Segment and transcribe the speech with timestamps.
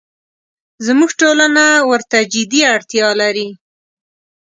[0.85, 3.49] زموږ ټولنه ورته جدي اړتیا لري.